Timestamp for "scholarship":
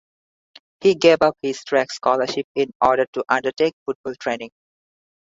1.91-2.47